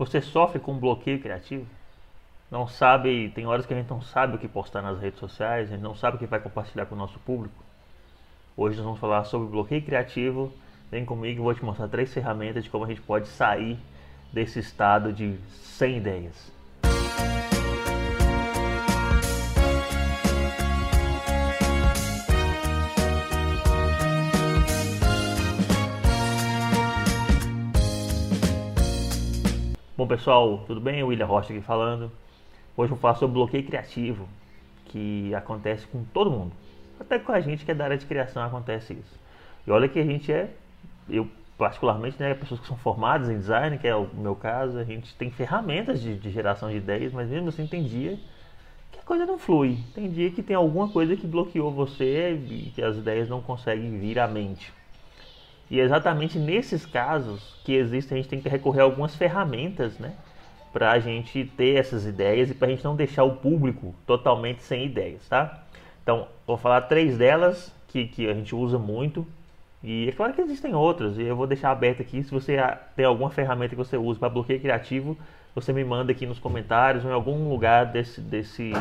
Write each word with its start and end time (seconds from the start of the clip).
Você 0.00 0.22
sofre 0.22 0.58
com 0.58 0.78
bloqueio 0.78 1.20
criativo? 1.20 1.66
Não 2.50 2.66
sabe, 2.66 3.30
tem 3.34 3.46
horas 3.46 3.66
que 3.66 3.74
a 3.74 3.76
gente 3.76 3.90
não 3.90 4.00
sabe 4.00 4.34
o 4.34 4.38
que 4.38 4.48
postar 4.48 4.80
nas 4.80 4.98
redes 4.98 5.20
sociais, 5.20 5.68
a 5.68 5.72
gente 5.74 5.82
não 5.82 5.94
sabe 5.94 6.16
o 6.16 6.18
que 6.18 6.24
vai 6.24 6.40
compartilhar 6.40 6.86
com 6.86 6.94
o 6.94 6.98
nosso 6.98 7.18
público. 7.18 7.62
Hoje 8.56 8.78
nós 8.78 8.86
vamos 8.86 8.98
falar 8.98 9.24
sobre 9.24 9.50
bloqueio 9.50 9.82
criativo. 9.82 10.50
Vem 10.90 11.04
comigo, 11.04 11.42
vou 11.42 11.54
te 11.54 11.62
mostrar 11.62 11.86
três 11.86 12.14
ferramentas 12.14 12.64
de 12.64 12.70
como 12.70 12.86
a 12.86 12.88
gente 12.88 13.02
pode 13.02 13.28
sair 13.28 13.76
desse 14.32 14.58
estado 14.58 15.12
de 15.12 15.36
sem 15.50 15.98
ideias. 15.98 16.50
Bom 30.00 30.06
pessoal, 30.06 30.64
tudo 30.66 30.80
bem? 30.80 31.02
William 31.02 31.26
Rocha 31.26 31.52
aqui 31.52 31.60
falando. 31.60 32.10
Hoje 32.74 32.90
eu 32.90 32.96
vou 32.96 32.96
falar 32.96 33.16
sobre 33.16 33.34
bloqueio 33.34 33.62
criativo, 33.66 34.26
que 34.86 35.34
acontece 35.34 35.86
com 35.88 36.02
todo 36.04 36.30
mundo. 36.30 36.52
Até 36.98 37.18
com 37.18 37.30
a 37.32 37.38
gente 37.38 37.66
que 37.66 37.70
é 37.70 37.74
da 37.74 37.84
área 37.84 37.98
de 37.98 38.06
criação 38.06 38.42
acontece 38.42 38.94
isso. 38.94 39.20
E 39.66 39.70
olha 39.70 39.86
que 39.90 39.98
a 39.98 40.02
gente 40.02 40.32
é, 40.32 40.54
eu 41.06 41.28
particularmente, 41.58 42.16
né, 42.18 42.32
pessoas 42.32 42.60
que 42.60 42.66
são 42.66 42.78
formadas 42.78 43.28
em 43.28 43.36
design, 43.36 43.76
que 43.76 43.86
é 43.86 43.94
o 43.94 44.08
meu 44.14 44.34
caso, 44.34 44.78
a 44.78 44.84
gente 44.84 45.14
tem 45.16 45.30
ferramentas 45.30 46.00
de, 46.00 46.16
de 46.16 46.30
geração 46.30 46.70
de 46.70 46.76
ideias, 46.78 47.12
mas 47.12 47.28
mesmo 47.28 47.50
assim 47.50 47.66
tem 47.66 47.82
dia 47.82 48.18
que 48.90 49.00
a 49.00 49.02
coisa 49.02 49.26
não 49.26 49.38
flui. 49.38 49.80
Tem 49.94 50.08
dia 50.08 50.30
que 50.30 50.42
tem 50.42 50.56
alguma 50.56 50.88
coisa 50.88 51.14
que 51.14 51.26
bloqueou 51.26 51.70
você 51.70 52.32
e 52.32 52.72
que 52.74 52.82
as 52.82 52.96
ideias 52.96 53.28
não 53.28 53.42
conseguem 53.42 53.98
vir 53.98 54.18
à 54.18 54.26
mente. 54.26 54.72
E 55.70 55.78
é 55.80 55.84
exatamente 55.84 56.36
nesses 56.36 56.84
casos 56.84 57.56
que 57.64 57.72
existe, 57.74 58.12
a 58.12 58.16
gente 58.16 58.28
tem 58.28 58.40
que 58.40 58.48
recorrer 58.48 58.80
a 58.80 58.84
algumas 58.84 59.14
ferramentas, 59.14 59.98
né? 60.00 60.14
Para 60.72 60.90
a 60.90 60.98
gente 60.98 61.44
ter 61.56 61.78
essas 61.78 62.04
ideias 62.04 62.50
e 62.50 62.54
para 62.54 62.66
a 62.66 62.70
gente 62.70 62.84
não 62.84 62.96
deixar 62.96 63.22
o 63.22 63.36
público 63.36 63.94
totalmente 64.04 64.62
sem 64.62 64.84
ideias, 64.84 65.28
tá? 65.28 65.62
Então, 66.02 66.26
vou 66.44 66.56
falar 66.56 66.82
três 66.82 67.16
delas 67.16 67.72
que, 67.86 68.06
que 68.06 68.28
a 68.28 68.34
gente 68.34 68.52
usa 68.52 68.78
muito. 68.78 69.24
E 69.82 70.08
é 70.08 70.12
claro 70.12 70.32
que 70.32 70.40
existem 70.40 70.74
outras, 70.74 71.16
e 71.16 71.22
eu 71.22 71.36
vou 71.36 71.46
deixar 71.46 71.70
aberto 71.70 72.02
aqui. 72.02 72.22
Se 72.22 72.30
você 72.30 72.56
tem 72.96 73.04
alguma 73.04 73.30
ferramenta 73.30 73.70
que 73.70 73.76
você 73.76 73.96
usa 73.96 74.18
para 74.18 74.28
bloqueio 74.28 74.60
criativo, 74.60 75.16
você 75.54 75.72
me 75.72 75.84
manda 75.84 76.10
aqui 76.10 76.26
nos 76.26 76.38
comentários 76.40 77.04
ou 77.04 77.10
em 77.10 77.14
algum 77.14 77.48
lugar 77.48 77.86
desse, 77.86 78.20
desse, 78.20 78.72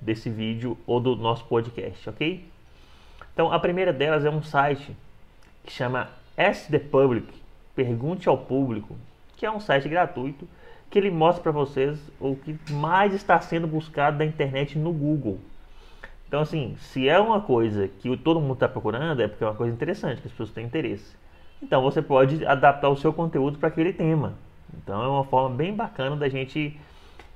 desse 0.00 0.30
vídeo 0.30 0.78
ou 0.86 0.98
do 0.98 1.14
nosso 1.14 1.44
podcast, 1.44 2.08
ok? 2.08 2.44
Então, 3.34 3.52
a 3.52 3.58
primeira 3.58 3.92
delas 3.92 4.24
é 4.24 4.30
um 4.30 4.42
site 4.42 4.96
que 5.64 5.72
chama 5.72 6.08
Ask 6.36 6.70
the 6.70 6.78
Public, 6.78 7.26
Pergunte 7.74 8.28
ao 8.28 8.36
Público, 8.36 8.96
que 9.36 9.46
é 9.46 9.50
um 9.50 9.60
site 9.60 9.88
gratuito 9.88 10.48
que 10.90 10.98
ele 10.98 11.10
mostra 11.10 11.42
para 11.42 11.52
vocês 11.52 11.98
o 12.18 12.34
que 12.34 12.58
mais 12.72 13.12
está 13.12 13.40
sendo 13.40 13.66
buscado 13.66 14.18
da 14.18 14.24
internet 14.24 14.78
no 14.78 14.92
Google. 14.92 15.38
Então, 16.26 16.40
assim, 16.40 16.76
se 16.78 17.08
é 17.08 17.18
uma 17.18 17.40
coisa 17.40 17.88
que 17.88 18.14
todo 18.18 18.40
mundo 18.40 18.54
está 18.54 18.68
procurando, 18.68 19.20
é 19.20 19.28
porque 19.28 19.44
é 19.44 19.46
uma 19.46 19.54
coisa 19.54 19.72
interessante, 19.72 20.20
que 20.20 20.26
as 20.26 20.32
pessoas 20.32 20.50
têm 20.50 20.66
interesse. 20.66 21.16
Então, 21.62 21.82
você 21.82 22.02
pode 22.02 22.44
adaptar 22.44 22.88
o 22.88 22.96
seu 22.96 23.12
conteúdo 23.12 23.58
para 23.58 23.68
aquele 23.68 23.92
tema. 23.92 24.34
Então, 24.76 25.02
é 25.02 25.08
uma 25.08 25.24
forma 25.24 25.56
bem 25.56 25.74
bacana 25.74 26.16
da 26.16 26.28
gente 26.28 26.78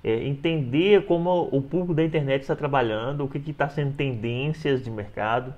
é, 0.04 0.26
entender 0.26 1.06
como 1.06 1.48
o 1.50 1.62
público 1.62 1.94
da 1.94 2.04
internet 2.04 2.42
está 2.42 2.54
trabalhando, 2.54 3.24
o 3.24 3.28
que 3.28 3.38
está 3.50 3.68
sendo 3.68 3.94
tendências 3.94 4.82
de 4.84 4.90
mercado. 4.90 5.54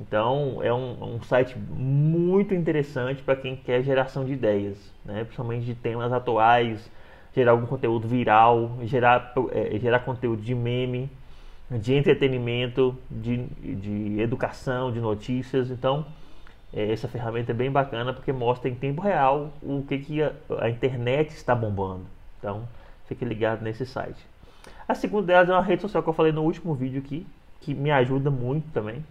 Então 0.00 0.60
é 0.62 0.72
um, 0.72 1.16
um 1.16 1.22
site 1.22 1.58
muito 1.58 2.54
interessante 2.54 3.22
para 3.22 3.36
quem 3.36 3.54
quer 3.54 3.82
geração 3.82 4.24
de 4.24 4.32
ideias, 4.32 4.78
né? 5.04 5.24
principalmente 5.24 5.66
de 5.66 5.74
temas 5.74 6.12
atuais, 6.12 6.90
gerar 7.34 7.52
algum 7.52 7.66
conteúdo 7.66 8.08
viral, 8.08 8.78
gerar, 8.84 9.34
é, 9.52 9.78
gerar 9.78 10.00
conteúdo 10.00 10.40
de 10.40 10.54
meme, 10.54 11.10
de 11.70 11.94
entretenimento, 11.94 12.96
de, 13.10 13.44
de 13.46 14.20
educação, 14.20 14.90
de 14.90 15.00
notícias. 15.00 15.70
Então 15.70 16.06
é, 16.72 16.90
essa 16.90 17.06
ferramenta 17.06 17.52
é 17.52 17.54
bem 17.54 17.70
bacana 17.70 18.12
porque 18.14 18.32
mostra 18.32 18.70
em 18.70 18.74
tempo 18.74 19.02
real 19.02 19.52
o 19.62 19.84
que, 19.86 19.98
que 19.98 20.22
a, 20.22 20.32
a 20.60 20.70
internet 20.70 21.30
está 21.30 21.54
bombando. 21.54 22.06
Então 22.38 22.66
fique 23.06 23.24
ligado 23.24 23.62
nesse 23.62 23.84
site. 23.84 24.26
A 24.88 24.94
segunda 24.94 25.26
delas 25.26 25.48
é 25.48 25.52
uma 25.52 25.62
rede 25.62 25.82
social 25.82 26.02
que 26.02 26.08
eu 26.08 26.14
falei 26.14 26.32
no 26.32 26.42
último 26.42 26.74
vídeo 26.74 27.00
aqui, 27.00 27.26
que 27.60 27.74
me 27.74 27.90
ajuda 27.90 28.30
muito 28.30 28.70
também, 28.72 29.04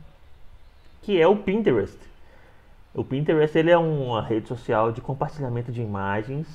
que 1.02 1.22
é 1.22 1.28
o 1.28 1.36
Pinterest. 1.36 1.98
O 2.94 3.04
Pinterest 3.04 3.58
ele 3.58 3.72
é 3.72 3.78
uma 3.78 4.22
rede 4.22 4.48
social 4.48 4.92
de 4.92 5.02
compartilhamento 5.02 5.72
de 5.72 5.82
imagens 5.82 6.48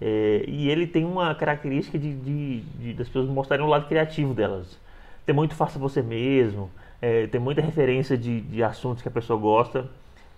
é, 0.00 0.44
e 0.46 0.68
ele 0.68 0.86
tem 0.86 1.04
uma 1.04 1.34
característica 1.34 1.98
de, 1.98 2.14
de, 2.14 2.60
de, 2.60 2.92
das 2.94 3.06
pessoas 3.06 3.28
mostrarem 3.28 3.64
o 3.64 3.68
lado 3.68 3.86
criativo 3.86 4.34
delas. 4.34 4.78
Tem 5.26 5.34
muito 5.34 5.54
faça 5.54 5.78
você 5.78 6.02
mesmo, 6.02 6.70
é, 7.00 7.26
tem 7.26 7.40
muita 7.40 7.60
referência 7.60 8.16
de, 8.16 8.40
de 8.40 8.62
assuntos 8.62 9.02
que 9.02 9.08
a 9.08 9.10
pessoa 9.10 9.38
gosta 9.38 9.86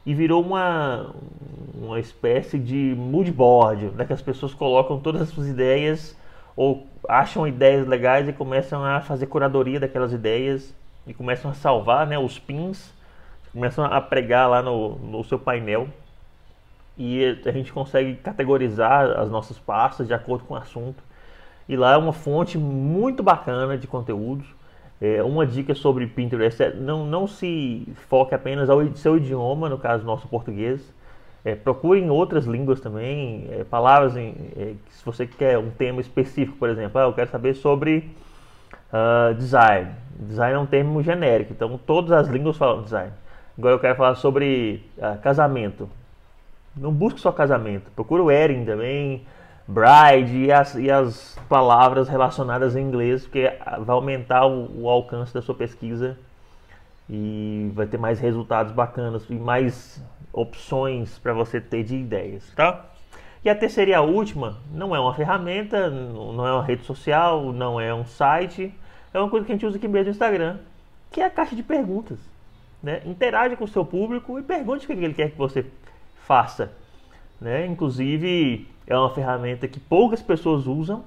e 0.04 0.14
virou 0.14 0.42
uma, 0.42 1.14
uma 1.74 2.00
espécie 2.00 2.58
de 2.58 2.94
mood 2.96 3.30
board, 3.30 3.86
né, 3.96 4.04
que 4.04 4.12
as 4.12 4.22
pessoas 4.22 4.52
colocam 4.52 4.98
todas 4.98 5.22
as 5.22 5.28
suas 5.28 5.46
ideias 5.46 6.16
ou 6.56 6.86
acham 7.08 7.46
ideias 7.46 7.86
legais 7.86 8.28
e 8.28 8.32
começam 8.32 8.84
a 8.84 9.00
fazer 9.00 9.26
curadoria 9.26 9.80
daquelas 9.80 10.12
ideias 10.12 10.74
e 11.06 11.14
começam 11.14 11.50
a 11.50 11.54
salvar 11.54 12.06
né, 12.06 12.18
os 12.18 12.38
pins, 12.38 12.92
começam 13.52 13.84
a 13.84 14.00
pregar 14.00 14.48
lá 14.48 14.62
no, 14.62 14.96
no 14.96 15.24
seu 15.24 15.38
painel 15.38 15.88
e 16.96 17.40
a 17.44 17.50
gente 17.50 17.72
consegue 17.72 18.14
categorizar 18.16 19.18
as 19.18 19.30
nossas 19.30 19.58
pastas 19.58 20.06
de 20.06 20.14
acordo 20.14 20.44
com 20.44 20.54
o 20.54 20.56
assunto. 20.56 21.02
E 21.68 21.76
lá 21.76 21.92
é 21.92 21.96
uma 21.96 22.12
fonte 22.12 22.58
muito 22.58 23.22
bacana 23.22 23.78
de 23.78 23.86
conteúdos. 23.86 24.46
É, 25.00 25.22
uma 25.22 25.46
dica 25.46 25.74
sobre 25.74 26.06
Pinterest 26.06 26.62
é 26.62 26.72
não, 26.72 27.04
não 27.06 27.26
se 27.26 27.88
foque 28.08 28.34
apenas 28.34 28.70
ao 28.70 28.86
seu 28.94 29.16
idioma, 29.16 29.68
no 29.68 29.78
caso 29.78 30.04
nosso 30.04 30.28
português. 30.28 30.92
É, 31.44 31.56
procure 31.56 32.00
em 32.00 32.08
outras 32.08 32.44
línguas 32.44 32.80
também, 32.80 33.48
é, 33.50 33.64
palavras 33.64 34.16
em, 34.16 34.34
é, 34.56 34.74
se 34.90 35.04
você 35.04 35.26
quer 35.26 35.58
um 35.58 35.70
tema 35.70 36.00
específico, 36.00 36.56
por 36.56 36.68
exemplo, 36.68 37.00
ah, 37.00 37.04
eu 37.04 37.12
quero 37.12 37.28
saber 37.30 37.54
sobre 37.54 38.08
uh, 38.92 39.34
design. 39.34 39.90
Design 40.18 40.54
é 40.54 40.58
um 40.58 40.66
termo 40.66 41.02
genérico, 41.02 41.52
então 41.52 41.78
todas 41.78 42.12
as 42.12 42.28
línguas 42.28 42.56
falam 42.56 42.82
design. 42.82 43.12
Agora 43.58 43.74
eu 43.74 43.78
quero 43.78 43.96
falar 43.96 44.14
sobre 44.14 44.84
uh, 44.98 45.18
casamento. 45.20 45.88
Não 46.76 46.92
busque 46.92 47.20
só 47.20 47.32
casamento, 47.32 47.90
procura 47.90 48.22
o 48.22 48.26
wedding 48.26 48.64
também, 48.64 49.26
bride 49.66 50.44
e 50.44 50.52
as, 50.52 50.74
e 50.74 50.90
as 50.90 51.38
palavras 51.48 52.08
relacionadas 52.08 52.76
em 52.76 52.82
inglês, 52.82 53.22
porque 53.22 53.52
vai 53.80 53.94
aumentar 53.94 54.46
o, 54.46 54.82
o 54.82 54.88
alcance 54.88 55.34
da 55.34 55.42
sua 55.42 55.54
pesquisa 55.54 56.16
e 57.08 57.70
vai 57.74 57.86
ter 57.86 57.98
mais 57.98 58.20
resultados 58.20 58.72
bacanas 58.72 59.28
e 59.28 59.34
mais 59.34 60.02
opções 60.32 61.18
para 61.18 61.34
você 61.34 61.60
ter 61.60 61.84
de 61.84 61.96
ideias, 61.96 62.50
tá? 62.54 62.86
E 63.44 63.50
a 63.50 63.54
terceira 63.54 63.90
e 63.90 63.94
a 63.94 64.00
última 64.00 64.58
não 64.72 64.94
é 64.94 65.00
uma 65.00 65.12
ferramenta, 65.12 65.90
não 65.90 66.46
é 66.46 66.52
uma 66.52 66.62
rede 66.62 66.84
social, 66.84 67.52
não 67.52 67.78
é 67.78 67.92
um 67.92 68.06
site, 68.06 68.72
é 69.12 69.18
uma 69.18 69.28
coisa 69.28 69.44
que 69.44 69.52
a 69.52 69.54
gente 69.54 69.66
usa 69.66 69.76
aqui 69.76 69.88
mesmo 69.88 70.06
no 70.06 70.10
Instagram, 70.10 70.58
que 71.10 71.20
é 71.20 71.24
a 71.24 71.30
caixa 71.30 71.54
de 71.54 71.62
perguntas. 71.62 72.18
Né? 72.82 73.02
Interage 73.04 73.56
com 73.56 73.64
o 73.64 73.68
seu 73.68 73.84
público 73.84 74.38
e 74.38 74.42
pergunte 74.42 74.84
o 74.84 74.86
que 74.86 74.92
ele 74.92 75.14
quer 75.14 75.30
que 75.30 75.38
você 75.38 75.66
faça. 76.24 76.72
Né? 77.40 77.66
Inclusive, 77.66 78.66
é 78.86 78.96
uma 78.96 79.10
ferramenta 79.10 79.68
que 79.68 79.78
poucas 79.78 80.22
pessoas 80.22 80.66
usam 80.66 81.04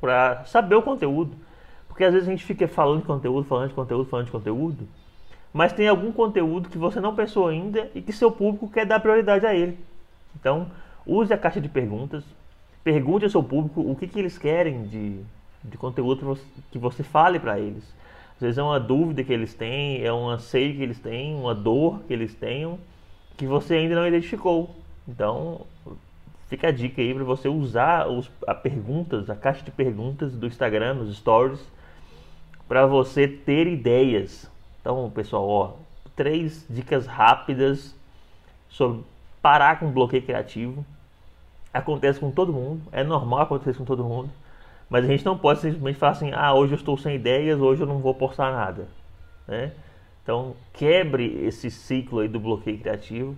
para 0.00 0.44
saber 0.44 0.74
o 0.74 0.82
conteúdo. 0.82 1.36
Porque 1.88 2.04
às 2.04 2.12
vezes 2.12 2.28
a 2.28 2.30
gente 2.30 2.44
fica 2.44 2.66
falando 2.66 3.00
de 3.00 3.06
conteúdo, 3.06 3.46
falando 3.46 3.68
de 3.68 3.74
conteúdo, 3.74 4.08
falando 4.08 4.26
de 4.26 4.32
conteúdo, 4.32 4.88
mas 5.52 5.72
tem 5.72 5.88
algum 5.88 6.12
conteúdo 6.12 6.68
que 6.68 6.78
você 6.78 7.00
não 7.00 7.14
pensou 7.14 7.48
ainda 7.48 7.90
e 7.94 8.00
que 8.00 8.12
seu 8.12 8.30
público 8.30 8.68
quer 8.68 8.86
dar 8.86 9.00
prioridade 9.00 9.44
a 9.44 9.54
ele. 9.54 9.78
Então, 10.38 10.70
use 11.04 11.32
a 11.32 11.38
caixa 11.38 11.60
de 11.60 11.68
perguntas, 11.68 12.24
pergunte 12.84 13.24
ao 13.24 13.30
seu 13.30 13.42
público 13.42 13.80
o 13.80 13.96
que, 13.96 14.06
que 14.06 14.18
eles 14.18 14.38
querem 14.38 14.84
de, 14.84 15.20
de 15.62 15.76
conteúdo 15.76 16.38
que 16.70 16.78
você 16.78 17.02
fale 17.02 17.38
para 17.38 17.58
eles. 17.58 17.84
Às 18.36 18.40
vezes 18.40 18.58
é 18.58 18.62
uma 18.62 18.80
dúvida 18.80 19.22
que 19.22 19.32
eles 19.32 19.52
têm, 19.52 20.02
é 20.02 20.12
um 20.12 20.28
anseio 20.28 20.74
que 20.74 20.82
eles 20.82 20.98
têm, 20.98 21.34
uma 21.34 21.54
dor 21.54 22.00
que 22.06 22.12
eles 22.12 22.34
tenham, 22.34 22.78
que 23.36 23.46
você 23.46 23.74
ainda 23.74 23.94
não 23.94 24.06
identificou. 24.06 24.74
Então, 25.06 25.66
fica 26.48 26.68
a 26.68 26.70
dica 26.70 27.02
aí 27.02 27.12
para 27.12 27.24
você 27.24 27.48
usar 27.48 28.08
os, 28.08 28.30
a 28.46 28.54
perguntas, 28.54 29.28
a 29.28 29.36
caixa 29.36 29.62
de 29.62 29.70
perguntas 29.70 30.32
do 30.32 30.46
Instagram, 30.46 30.94
nos 30.94 31.16
stories, 31.16 31.60
para 32.66 32.86
você 32.86 33.28
ter 33.28 33.66
ideias. 33.66 34.50
Então, 34.80 35.10
pessoal, 35.10 35.46
ó, 35.46 35.72
três 36.16 36.64
dicas 36.70 37.06
rápidas 37.06 37.94
sobre 38.68 39.02
parar 39.42 39.78
com 39.78 39.90
bloqueio 39.90 40.22
criativo. 40.22 40.84
Acontece 41.72 42.18
com 42.18 42.30
todo 42.30 42.52
mundo, 42.52 42.82
é 42.90 43.04
normal 43.04 43.42
acontecer 43.42 43.76
com 43.76 43.84
todo 43.84 44.02
mundo. 44.02 44.30
Mas 44.90 45.04
a 45.04 45.08
gente 45.08 45.24
não 45.24 45.38
pode 45.38 45.60
simplesmente 45.60 45.98
falar 45.98 46.12
assim, 46.12 46.32
ah, 46.34 46.52
hoje 46.52 46.72
eu 46.72 46.76
estou 46.76 46.98
sem 46.98 47.14
ideias, 47.14 47.60
hoje 47.60 47.80
eu 47.80 47.86
não 47.86 48.00
vou 48.00 48.12
postar 48.12 48.52
nada. 48.52 48.88
Né? 49.46 49.72
Então, 50.22 50.54
quebre 50.72 51.46
esse 51.46 51.70
ciclo 51.70 52.18
aí 52.18 52.28
do 52.28 52.40
bloqueio 52.40 52.78
criativo 52.78 53.36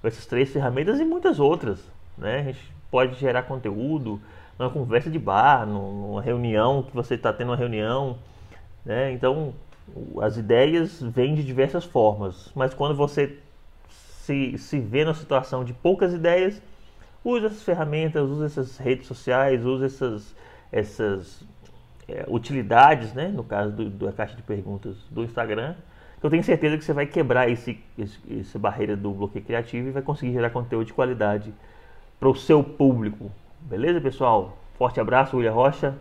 com 0.00 0.08
essas 0.08 0.26
três 0.26 0.50
ferramentas 0.50 0.98
e 0.98 1.04
muitas 1.04 1.38
outras. 1.38 1.78
né? 2.16 2.40
A 2.40 2.42
gente 2.44 2.72
pode 2.90 3.14
gerar 3.20 3.42
conteúdo 3.42 4.20
numa 4.58 4.70
conversa 4.70 5.10
de 5.10 5.18
bar, 5.18 5.66
numa 5.66 6.20
reunião 6.20 6.82
que 6.82 6.94
você 6.94 7.14
está 7.14 7.32
tendo 7.32 7.48
uma 7.48 7.56
reunião, 7.56 8.18
né? 8.84 9.12
Então 9.12 9.54
as 10.20 10.36
ideias 10.36 11.00
vêm 11.00 11.34
de 11.34 11.44
diversas 11.44 11.84
formas, 11.84 12.50
mas 12.54 12.74
quando 12.74 12.94
você 12.94 13.38
se, 13.88 14.58
se 14.58 14.80
vê 14.80 15.04
numa 15.04 15.14
situação 15.14 15.64
de 15.64 15.72
poucas 15.72 16.12
ideias, 16.12 16.60
use 17.24 17.46
essas 17.46 17.62
ferramentas, 17.62 18.28
use 18.28 18.44
essas 18.44 18.76
redes 18.76 19.06
sociais, 19.06 19.64
use 19.64 19.84
essas, 19.84 20.34
essas 20.72 21.42
é, 22.08 22.24
utilidades, 22.28 23.12
né? 23.12 23.28
no 23.28 23.44
caso 23.44 23.72
do, 23.72 23.90
da 23.90 24.12
caixa 24.12 24.36
de 24.36 24.42
perguntas 24.42 24.96
do 25.10 25.22
Instagram, 25.24 25.74
eu 26.22 26.28
tenho 26.28 26.42
certeza 26.42 26.76
que 26.76 26.84
você 26.84 26.92
vai 26.92 27.06
quebrar 27.06 27.48
esse, 27.48 27.80
esse, 27.96 28.18
essa 28.40 28.58
barreira 28.58 28.96
do 28.96 29.10
bloqueio 29.12 29.44
criativo 29.44 29.88
e 29.88 29.90
vai 29.92 30.02
conseguir 30.02 30.32
gerar 30.32 30.50
conteúdo 30.50 30.86
de 30.86 30.92
qualidade 30.92 31.54
para 32.18 32.28
o 32.28 32.34
seu 32.34 32.62
público. 32.62 33.30
Beleza, 33.60 34.00
pessoal? 34.00 34.58
Forte 34.76 35.00
abraço, 35.00 35.36
William 35.36 35.52
Rocha. 35.52 35.94